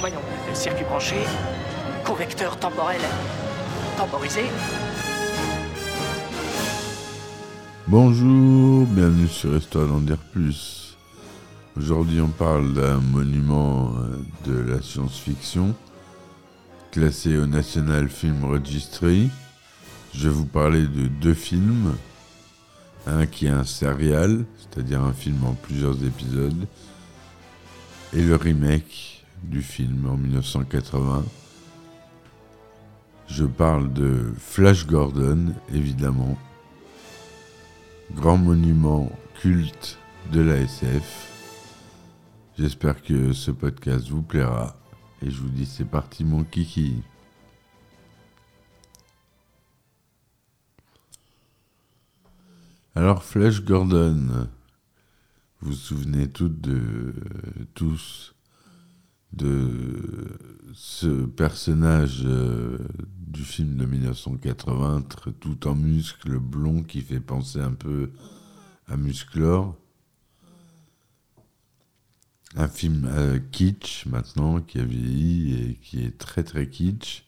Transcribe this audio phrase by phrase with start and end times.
[0.00, 0.22] Voyons,
[0.54, 1.16] circuit branché,
[2.06, 3.02] convecteur temporel
[3.98, 4.40] temporisé.
[7.86, 10.00] Bonjour, bienvenue sur Histoire d'en
[10.32, 10.96] plus.
[11.76, 15.74] Aujourd'hui, on parle d'un monument euh, de la science-fiction
[16.92, 19.28] classé au National Film Registry.
[20.14, 21.94] Je vais vous parler de deux films.
[23.06, 26.66] Un qui est un serial, c'est-à-dire un film en plusieurs épisodes,
[28.14, 31.24] et le remake du film en 1980.
[33.28, 36.36] Je parle de Flash Gordon, évidemment,
[38.12, 39.98] grand monument culte
[40.32, 41.28] de la SF.
[42.58, 44.76] J'espère que ce podcast vous plaira
[45.22, 47.02] et je vous dis c'est parti mon kiki.
[52.94, 54.48] Alors Flash Gordon,
[55.60, 57.14] vous vous souvenez toutes de
[57.74, 58.34] tous
[59.32, 60.38] de
[60.74, 62.78] ce personnage euh,
[63.18, 68.10] du film de 1980, tr- tout en muscles, blond, qui fait penser un peu
[68.86, 69.76] à Musclor.
[72.56, 77.24] Un film euh, kitsch maintenant, qui a vieilli et qui est très très kitsch.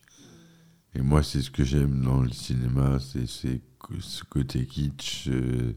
[0.95, 5.73] Et moi, c'est ce que j'aime dans le cinéma, c'est ce côté kitsch, euh,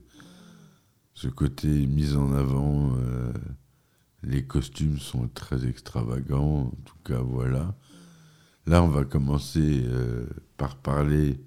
[1.15, 2.97] ce côté mis en avant.
[4.27, 7.77] Les costumes sont très extravagants, en tout cas voilà.
[8.67, 10.27] Là, on va commencer euh,
[10.57, 11.41] par parler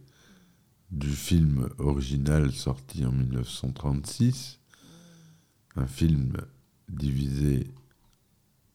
[0.89, 4.59] du film original sorti en 1936,
[5.75, 6.37] un film
[6.87, 7.67] divisé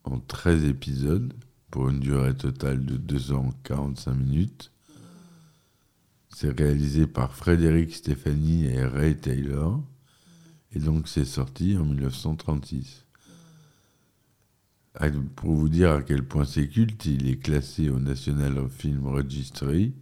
[0.04, 1.32] en 13 épisodes
[1.70, 4.70] pour une durée totale de 2 ans 45 minutes.
[6.28, 9.82] C'est réalisé par Frédéric Stéphanie et Ray Taylor,
[10.72, 13.03] et donc c'est sorti en 1936.
[15.34, 19.92] Pour vous dire à quel point c'est culte, il est classé au National Film Registry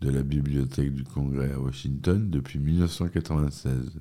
[0.00, 4.00] de la Bibliothèque du Congrès à Washington depuis 1996.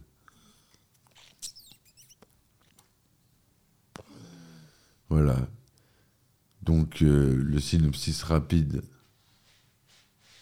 [5.09, 5.35] Voilà.
[6.63, 8.81] Donc euh, le synopsis rapide,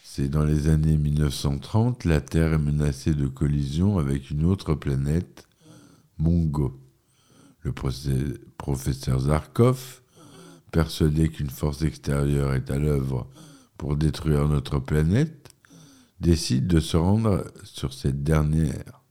[0.03, 5.47] c'est dans les années 1930, la Terre est menacée de collision avec une autre planète,
[6.19, 6.79] Mongo.
[7.61, 7.73] Le
[8.57, 10.01] professeur Zarkov,
[10.71, 13.27] persuadé qu'une force extérieure est à l'œuvre
[13.77, 15.49] pour détruire notre planète,
[16.19, 19.03] décide de se rendre sur cette dernière.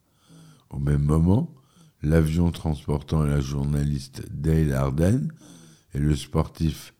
[0.70, 1.54] Au même moment,
[2.02, 5.32] l'avion transportant la journaliste Dale Arden
[5.94, 6.94] et le sportif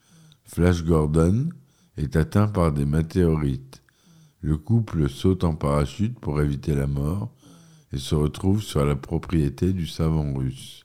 [0.45, 1.51] Flash Gordon
[1.97, 3.83] est atteint par des météorites.
[4.41, 7.31] Le couple saute en parachute pour éviter la mort
[7.93, 10.85] et se retrouve sur la propriété du savant russe.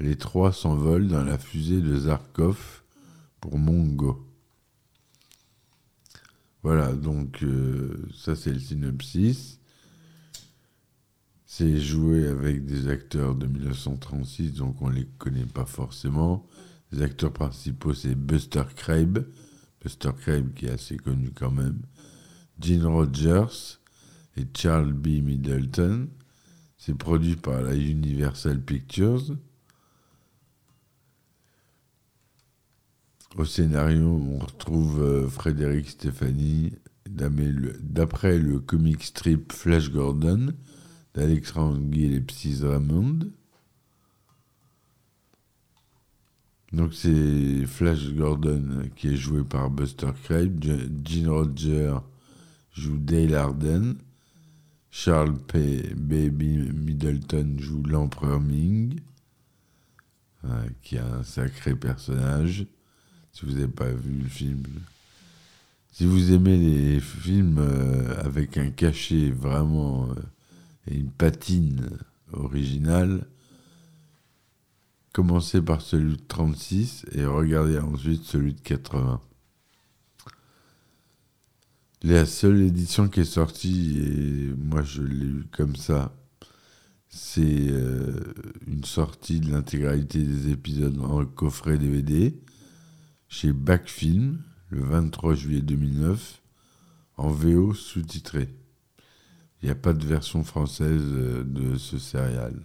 [0.00, 2.82] Les trois s'envolent dans la fusée de Zarkov
[3.40, 4.26] pour Mongo.
[6.62, 9.60] Voilà, donc euh, ça c'est le synopsis.
[11.44, 16.48] C'est joué avec des acteurs de 1936, donc on les connaît pas forcément.
[16.90, 19.26] Les acteurs principaux c'est Buster Crabbe,
[19.82, 21.82] Buster Crabbe qui est assez connu quand même,
[22.58, 23.78] Gene Rogers
[24.36, 25.22] et Charles B.
[25.22, 26.08] Middleton.
[26.76, 29.36] C'est produit par la Universal Pictures.
[33.36, 36.72] Au scénario, on retrouve euh, Frédéric Stéphanie
[37.06, 40.52] d'après le comic strip Flash Gordon
[41.14, 43.18] d'Alexandre Gillespie Raymond.
[46.72, 51.94] Donc c'est Flash Gordon qui est joué par Buster Je- Gene Roger
[52.72, 53.94] joue Dale Arden,
[54.90, 55.92] Charles P.
[55.96, 58.98] Baby Middleton joue l'empereur Ming,
[60.44, 62.66] euh, qui est un sacré personnage.
[63.34, 64.62] Si vous n'avez pas vu le film,
[65.92, 70.14] si vous aimez les films euh, avec un cachet vraiment euh,
[70.88, 71.98] et une patine
[72.32, 73.26] originale,
[75.12, 79.20] commencez par celui de 36 et regardez ensuite celui de 80.
[82.04, 86.14] La seule édition qui est sortie, et moi je l'ai eu comme ça,
[87.08, 88.32] c'est euh,
[88.68, 92.32] une sortie de l'intégralité des épisodes en coffret DVD
[93.34, 96.40] chez Backfilm le 23 juillet 2009
[97.16, 98.48] en VO sous-titré.
[99.60, 102.64] Il n'y a pas de version française euh, de ce serial.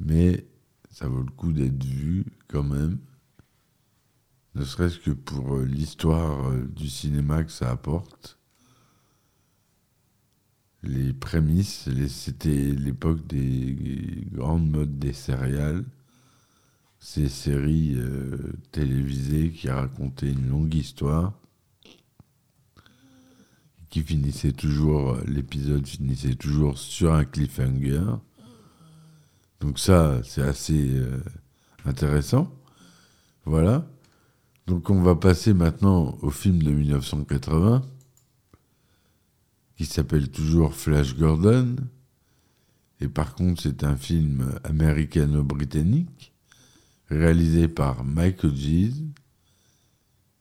[0.00, 0.48] Mais
[0.90, 2.98] ça vaut le coup d'être vu quand même
[4.54, 8.38] ne serait-ce que pour euh, l'histoire euh, du cinéma que ça apporte.
[10.82, 15.84] Les prémices, c'était l'époque des grandes modes des céréales,
[17.08, 18.36] ces séries euh,
[18.70, 21.32] télévisées qui racontaient une longue histoire,
[23.88, 28.04] qui finissait toujours, l'épisode finissait toujours sur un cliffhanger.
[29.60, 31.02] Donc ça, c'est assez
[31.86, 32.54] intéressant.
[33.46, 33.90] Voilà.
[34.66, 37.86] Donc on va passer maintenant au film de 1980
[39.78, 41.76] qui s'appelle toujours Flash Gordon.
[43.00, 46.34] Et par contre, c'est un film américano-britannique
[47.10, 49.04] réalisé par Michael Gies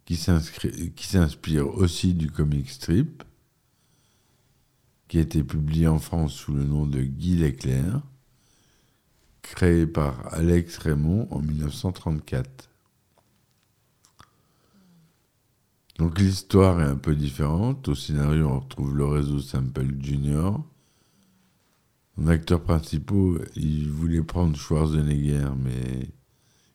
[0.05, 3.23] qui s'inspire aussi du comic strip
[5.07, 8.01] qui a été publié en France sous le nom de Guy Leclerc,
[9.41, 12.69] créé par Alex Raymond en 1934.
[15.97, 17.87] Donc l'histoire est un peu différente.
[17.87, 20.51] Au scénario, on retrouve Lorenzo Sample Jr.
[22.19, 26.09] En acteurs principaux, il voulait prendre Schwarzenegger, mais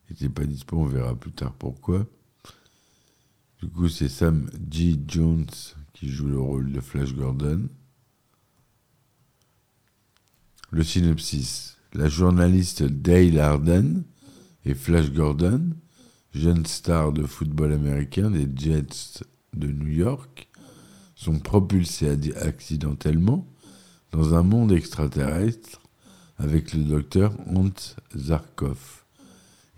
[0.09, 2.05] n'était pas dispo, on verra plus tard pourquoi.
[3.61, 4.99] Du coup, c'est Sam G.
[5.07, 5.45] Jones
[5.93, 7.69] qui joue le rôle de Flash Gordon.
[10.71, 11.77] Le synopsis.
[11.93, 14.03] La journaliste Dale Arden
[14.65, 15.73] et Flash Gordon
[16.33, 19.23] jeune star de football américain des Jets
[19.53, 20.49] de New York,
[21.15, 22.09] sont propulsés
[22.41, 23.47] accidentellement
[24.11, 25.81] dans un monde extraterrestre
[26.37, 27.69] avec le docteur Hans
[28.15, 29.02] Zarkov.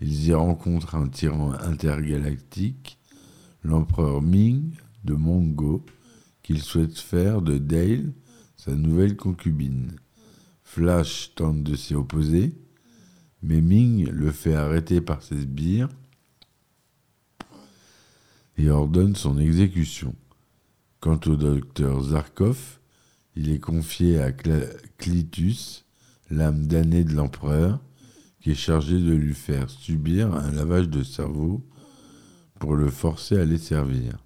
[0.00, 2.98] Ils y rencontrent un tyran intergalactique,
[3.62, 5.84] l'empereur Ming de Mongo,
[6.42, 8.12] qu'ils souhaitent faire de Dale
[8.56, 9.96] sa nouvelle concubine.
[10.62, 12.54] Flash tente de s'y opposer,
[13.42, 15.88] mais Ming le fait arrêter par ses sbires
[18.58, 20.14] et ordonne son exécution.
[21.00, 22.80] Quant au docteur Zarkov,
[23.36, 25.84] il est confié à Clitus,
[26.30, 27.80] l'âme damnée de l'empereur,
[28.50, 31.66] est chargé de lui faire subir un lavage de cerveau
[32.58, 34.18] pour le forcer à les servir.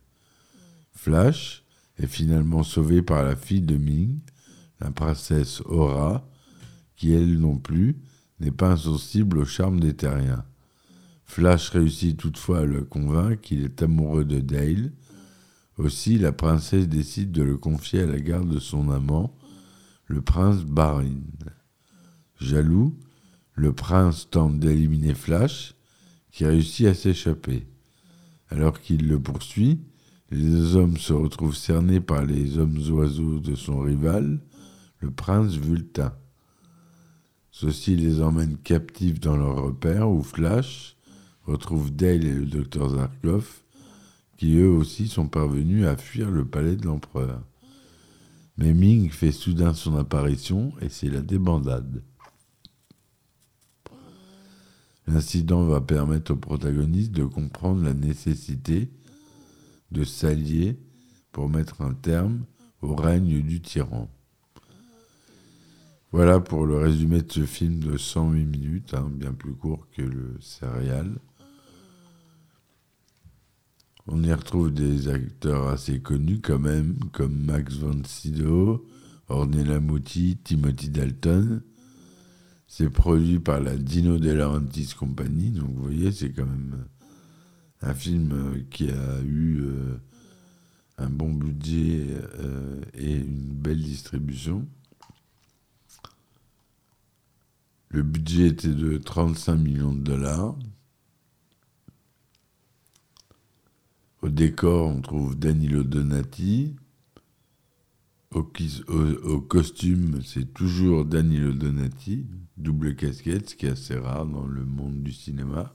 [0.93, 1.65] Flash
[1.99, 4.21] est finalement sauvé par la fille de Ming,
[4.81, 6.29] la princesse Aura,
[6.97, 7.97] qui elle non plus
[8.41, 10.45] n'est pas insensible au charme des terriens.
[11.25, 14.93] Flash réussit toutefois à le convaincre qu'il est amoureux de Dale.
[15.79, 19.37] Aussi, la princesse décide de le confier à la garde de son amant,
[20.07, 21.21] le prince Barin.
[22.41, 22.99] Jaloux,
[23.61, 25.75] le prince tente d'éliminer Flash,
[26.33, 27.67] qui réussit à s'échapper.
[28.49, 29.83] Alors qu'il le poursuit,
[30.31, 34.41] les deux hommes se retrouvent cernés par les hommes oiseaux de son rival,
[35.01, 36.19] le prince Vulta.
[37.51, 40.97] Ceci les emmène captifs dans leur repère où Flash,
[41.45, 43.47] retrouve Dale et le docteur Zarkov,
[44.39, 47.43] qui eux aussi sont parvenus à fuir le palais de l'empereur.
[48.57, 52.03] Mais Ming fait soudain son apparition et c'est la débandade.
[55.07, 58.91] L'incident va permettre aux protagonistes de comprendre la nécessité
[59.91, 60.79] de s'allier
[61.33, 62.45] pour mettre un terme
[62.83, 64.09] au règne du tyran.
[66.13, 70.03] Voilà pour le résumé de ce film de 108 minutes, hein, bien plus court que
[70.03, 71.19] le serial.
[74.09, 78.85] On y retrouve des acteurs assez connus quand même, comme Max von Sydow,
[79.29, 81.63] Ornella Muti, Timothy Dalton.
[82.73, 86.87] C'est produit par la Dino De Laurentiis Company, donc vous voyez, c'est quand même
[87.83, 89.97] un film qui a eu euh,
[90.97, 92.07] un bon budget
[92.39, 94.69] euh, et une belle distribution.
[97.89, 100.55] Le budget était de 35 millions de dollars.
[104.23, 106.77] Au décor, on trouve Danilo Donati.
[108.33, 108.45] Au,
[109.41, 112.27] costume, c'est toujours Danilo Donati,
[112.61, 115.75] double casquette, ce qui est assez rare dans le monde du cinéma,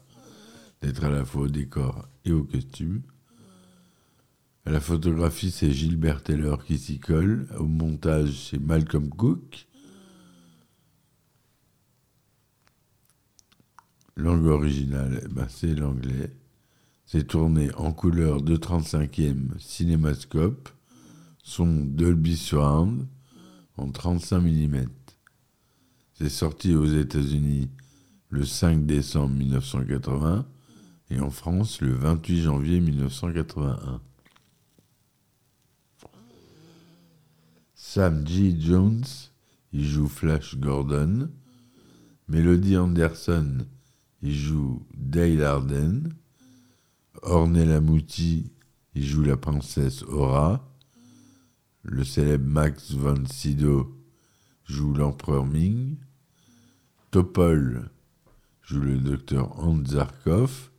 [0.82, 3.02] d'être à la fois au décor et au costume.
[4.66, 7.48] À la photographie, c'est Gilbert Taylor qui s'y colle.
[7.58, 9.68] Au montage, c'est Malcolm Cook.
[14.16, 16.34] Langue originale, eh ben, c'est l'anglais.
[17.06, 20.70] C'est tourné en couleur de 35e cinémascope,
[21.44, 23.06] son Dolby Surround
[23.78, 24.86] en 35 mm.
[26.18, 27.70] C'est sorti aux États-Unis
[28.30, 30.48] le 5 décembre 1980
[31.10, 34.00] et en France le 28 janvier 1981.
[37.74, 38.56] Sam G.
[38.58, 39.04] Jones
[39.74, 41.30] il joue Flash Gordon.
[42.30, 43.66] Melody Anderson
[44.22, 46.14] il joue Dale Arden.
[47.24, 48.54] Ornella Muti
[48.94, 50.66] il joue la princesse Aura.
[51.84, 53.94] Le célèbre Max von Sydow
[54.64, 55.98] joue l'empereur Ming.
[57.16, 57.90] Topol
[58.62, 60.70] joue le docteur Hans Zarkov.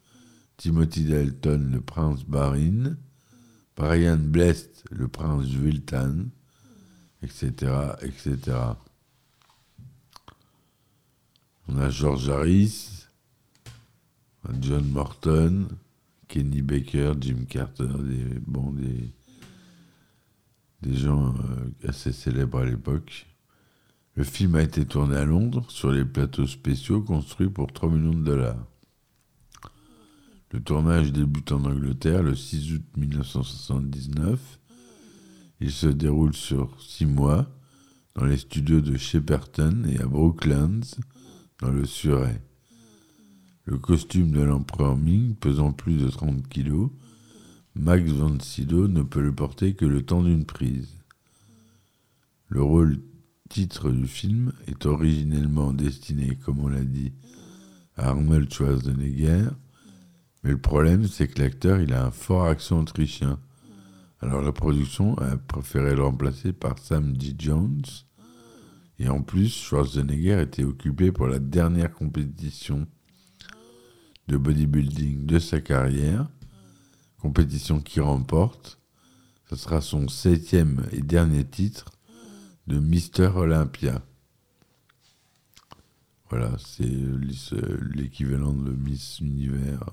[0.58, 2.98] Timothy Dalton, le prince Barin.
[3.74, 6.26] Brian Blest, le prince Wiltan,
[7.22, 8.38] etc., etc.
[11.68, 13.06] On a George Harris,
[14.60, 15.68] John Morton,
[16.28, 19.10] Kenny Baker, Jim Carter, des, bon, des,
[20.82, 23.26] des gens euh, assez célèbres à l'époque.
[24.16, 28.14] Le film a été tourné à Londres sur les plateaux spéciaux construits pour 3 millions
[28.14, 28.66] de dollars.
[30.52, 34.58] Le tournage débute en Angleterre le 6 août 1979.
[35.60, 37.46] Il se déroule sur six mois
[38.14, 40.96] dans les studios de Shepperton et à Brooklands,
[41.60, 42.40] dans le Surrey.
[43.64, 46.90] Le costume de l'empereur Ming, pesant plus de 30 kilos,
[47.74, 50.96] Max von Sydow ne peut le porter que le temps d'une prise.
[52.48, 52.98] Le rôle
[53.48, 57.12] titre du film est originellement destiné, comme on l'a dit,
[57.96, 59.48] à Arnold Schwarzenegger,
[60.42, 63.40] mais le problème c'est que l'acteur il a un fort accent autrichien.
[64.20, 67.34] Alors la production a préféré le remplacer par Sam D.
[67.38, 67.82] Jones,
[68.98, 72.86] et en plus Schwarzenegger était occupé pour la dernière compétition
[74.28, 76.28] de bodybuilding de sa carrière,
[77.18, 78.80] compétition qui remporte.
[79.48, 81.95] Ce sera son septième et dernier titre
[82.66, 84.02] de Mister Olympia.
[86.30, 86.90] Voilà, c'est
[87.94, 89.84] l'équivalent de Miss Univers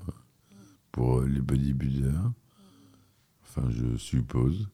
[0.90, 2.32] pour les bodybuilders.
[3.42, 4.68] Enfin, je suppose.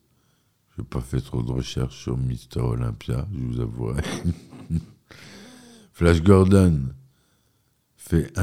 [0.75, 4.03] Je n'ai pas fait trop de recherches sur Mister Olympia, je vous avouerai.
[5.93, 6.89] Flash Gordon
[7.95, 8.33] fait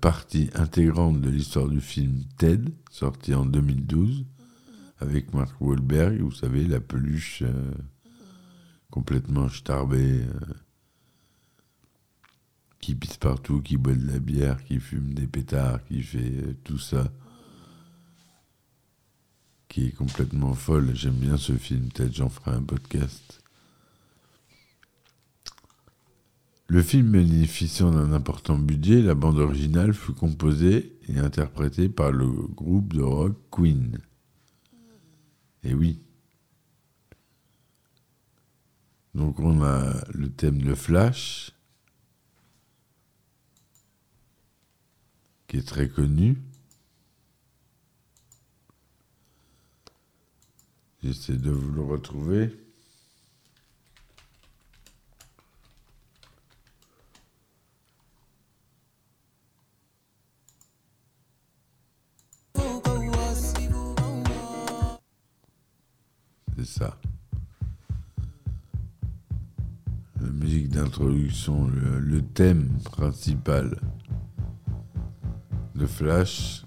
[0.00, 4.24] partie intégrante de l'histoire du film Ted, sorti en 2012,
[5.00, 7.72] avec Mark Wahlberg, vous savez, la peluche euh,
[8.90, 10.54] complètement starbée, euh,
[12.80, 16.56] qui pisse partout, qui boit de la bière, qui fume des pétards, qui fait euh,
[16.64, 17.12] tout ça,
[19.68, 20.94] qui est complètement folle.
[20.94, 23.42] J'aime bien ce film, peut-être j'en ferai un podcast.
[26.70, 32.26] Le film bénéficiant d'un important budget, la bande originale fut composée et interprétée par le
[32.28, 33.98] groupe de rock Queen.
[35.64, 35.98] Et oui.
[39.14, 41.52] Donc on a le thème de Flash,
[45.48, 46.36] qui est très connu.
[51.02, 52.54] J'essaie de vous le retrouver.
[66.56, 67.00] C'est ça.
[70.38, 73.80] Musique d'introduction, le, thème principal
[75.74, 76.64] de Flash.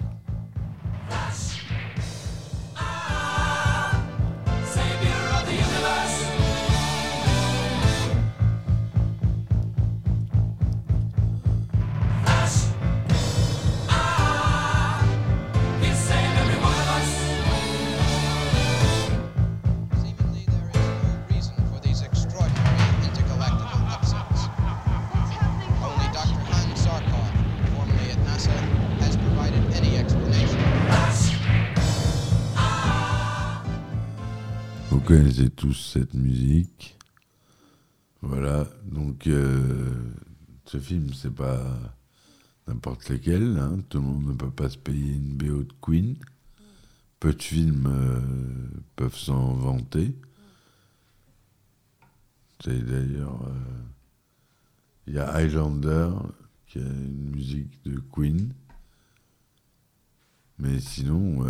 [34.92, 36.98] Vous connaissez tous cette musique.
[38.22, 39.90] Voilà, donc euh,
[40.66, 41.66] ce film, c'est pas
[42.68, 43.58] n'importe lequel.
[43.58, 43.80] hein.
[43.90, 46.18] Tout le monde ne peut pas se payer une BO de Queen.
[47.22, 48.20] Peu de films euh,
[48.96, 50.14] peuvent s'en vanter.
[52.66, 53.44] D'ailleurs.
[53.48, 53.84] euh,
[55.08, 56.10] Il y a Highlander
[56.68, 58.54] qui a une musique de Queen.
[60.60, 61.44] Mais sinon,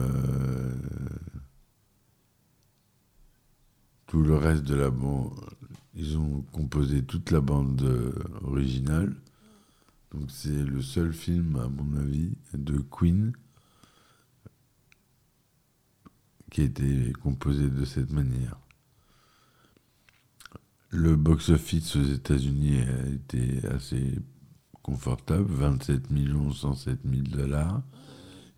[4.12, 5.32] tout le reste de la bande,
[5.96, 8.12] ils ont composé toute la bande euh,
[8.44, 9.15] originale.
[10.13, 13.32] Donc c'est le seul film, à mon avis, de Queen
[16.51, 18.58] qui a été composé de cette manière.
[20.89, 24.20] Le box-office aux États-Unis a été assez
[24.84, 26.08] confortable, 27
[26.53, 27.82] 107 000 dollars.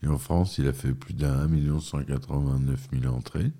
[0.01, 3.51] Et en France, il a fait plus d'un 1 189 000 entrées.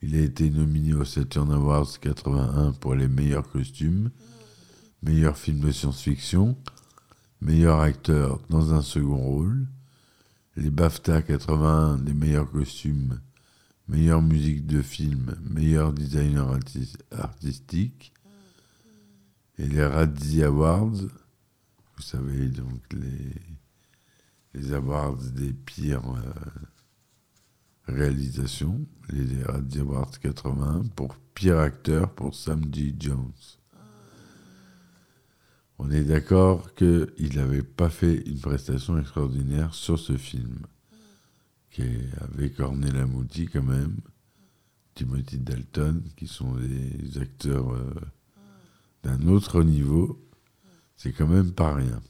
[0.00, 4.10] Il a été nominé au Saturn Awards 81 pour les meilleurs costumes,
[5.02, 6.56] meilleur film de science-fiction,
[7.40, 9.66] meilleur acteur dans un second rôle,
[10.56, 13.20] les BAFTA 81 des meilleurs costumes,
[13.88, 16.58] meilleure musique de film, meilleur designer
[17.10, 18.12] artistique,
[19.58, 20.92] et les Razzie Awards,
[21.96, 23.34] vous savez donc les,
[24.54, 26.32] les awards des pires euh,
[27.88, 32.94] réalisations, les Razzie Awards 81 pour pire acteur pour Sam G.
[32.98, 33.32] Jones.
[35.78, 40.66] On est d'accord qu'il n'avait pas fait une prestation extraordinaire sur ce film,
[41.70, 41.82] qui
[42.20, 42.52] avait
[42.92, 43.96] la Mouti quand même,
[44.94, 47.94] Timothy Dalton, qui sont des acteurs euh,
[49.04, 50.20] d'un autre niveau.
[50.96, 52.02] C'est quand même pas rien.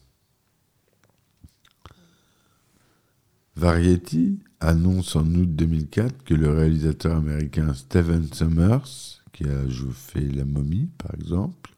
[3.57, 10.45] Variety annonce en août 2004 que le réalisateur américain Steven Summers, qui a fait La
[10.45, 11.71] momie par exemple,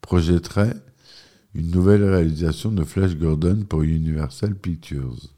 [0.00, 0.76] projetterait
[1.54, 5.34] une nouvelle réalisation de Flash Gordon pour Universal Pictures.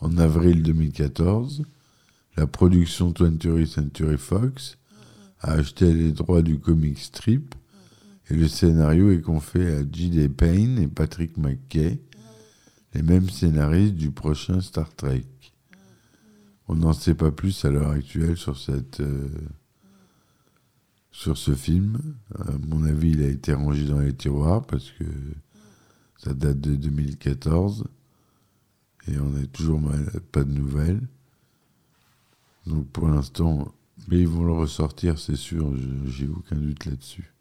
[0.00, 1.64] En avril 2014,
[2.36, 4.78] la production 20th Century Fox
[5.40, 7.54] a acheté les droits du comic strip
[8.30, 10.28] et le scénario est confié à J.D.
[10.28, 12.00] Payne et Patrick McKay,
[12.94, 15.24] les mêmes scénaristes du prochain Star Trek.
[16.72, 19.28] On n'en sait pas plus à l'heure actuelle sur cette euh,
[21.10, 21.98] sur ce film.
[22.38, 25.04] À mon avis, il a été rangé dans les tiroirs parce que
[26.16, 27.86] ça date de 2014
[29.08, 29.82] et on n'a toujours
[30.30, 31.00] pas de nouvelles.
[32.68, 33.74] Donc pour l'instant,
[34.06, 35.74] mais ils vont le ressortir, c'est sûr,
[36.06, 37.34] j'ai aucun doute là-dessus.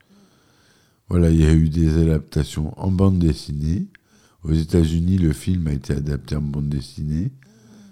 [1.08, 3.90] Voilà, il y a eu des adaptations en bande dessinée.
[4.42, 7.32] Aux États-Unis, le film a été adapté en bande dessinée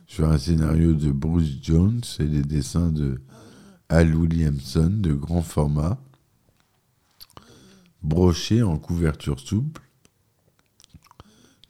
[0.08, 3.22] sur un scénario de Bruce Jones et les dessins de
[3.90, 6.02] Al Williamson de grand format,
[8.02, 9.82] broché en couverture souple,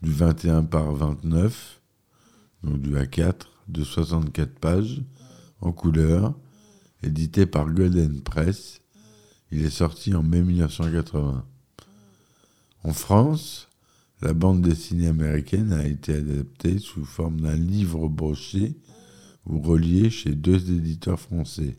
[0.01, 1.81] du 21 par 29,
[2.63, 5.01] donc du A4, de 64 pages,
[5.59, 6.35] en couleur,
[7.01, 8.81] édité par Golden Press.
[9.51, 11.43] Il est sorti en mai 1980.
[12.83, 13.66] En France,
[14.21, 18.75] la bande dessinée américaine a été adaptée sous forme d'un livre broché
[19.45, 21.77] ou relié chez deux éditeurs français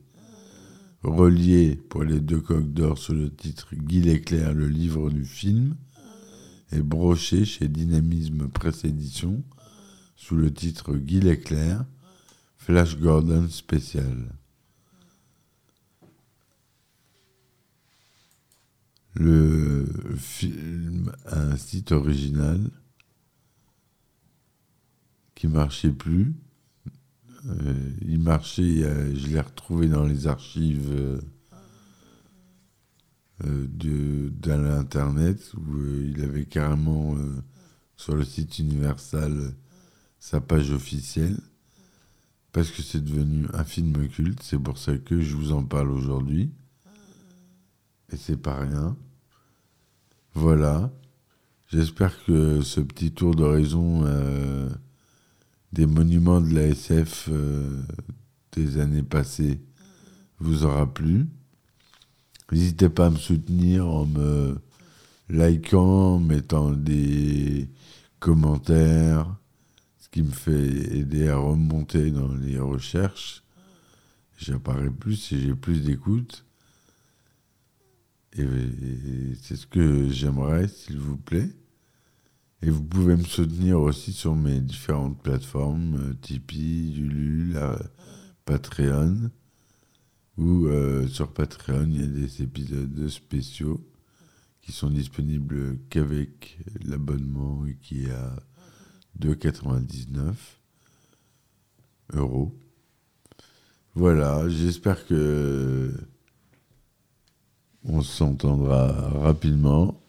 [1.03, 5.77] relié pour les deux coques d'or sous le titre Guy Leclerc, le livre du film,
[6.73, 9.43] et broché chez Dynamisme Presse Édition
[10.17, 11.85] sous le titre Guy Leclerc,
[12.57, 14.38] Flash Gordon spécial.
[19.15, 22.61] Le film un site original
[25.35, 26.35] qui marchait plus,
[27.47, 31.21] euh, il marchait, euh, je l'ai retrouvé dans les archives euh,
[33.45, 37.17] de, l'internet où il avait carrément
[37.97, 39.55] sur le site Universal
[40.19, 41.37] sa page officielle
[42.53, 44.43] parce que c'est devenu un film culte.
[44.43, 46.51] C'est pour ça que je vous en parle aujourd'hui.
[48.13, 48.97] Et c'est pas rien.
[50.35, 50.91] Voilà.
[51.69, 54.05] J'espère que ce petit tour d'horizon
[55.73, 57.83] des monuments de la SF euh,
[58.53, 59.61] des années passées
[60.39, 61.27] vous aura plu.
[62.51, 64.59] N'hésitez pas à me soutenir en me
[65.29, 67.69] likant, en mettant des
[68.19, 69.37] commentaires,
[69.99, 73.43] ce qui me fait aider à remonter dans les recherches.
[74.39, 76.45] J'apparais plus et j'ai plus d'écoute.
[78.37, 78.47] Et
[79.41, 81.51] c'est ce que j'aimerais, s'il vous plaît.
[82.63, 87.59] Et vous pouvez me soutenir aussi sur mes différentes plateformes, euh, Tipeee, Ulule,
[88.45, 89.31] Patreon.
[90.37, 93.85] Ou euh, sur Patreon, il y a des épisodes spéciaux
[94.61, 98.37] qui sont disponibles qu'avec l'abonnement qui est à
[99.21, 100.35] 2,99
[102.15, 102.57] euros.
[103.95, 105.93] Voilà, j'espère que
[107.89, 110.01] on s'entendra rapidement.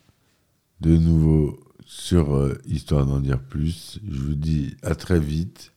[0.81, 3.99] De nouveau, sur euh, Histoire d'en dire plus.
[4.07, 5.73] Je vous dis à très vite.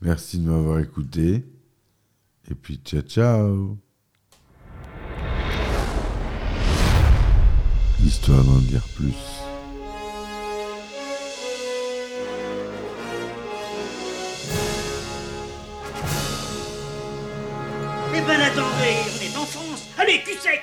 [0.00, 1.44] Merci de m'avoir écouté.
[2.50, 3.76] Et puis ciao ciao.
[8.04, 9.14] Histoire d'en dire plus.
[18.14, 19.88] Eh ben attendez, on est en France.
[19.98, 20.62] Allez, cul sec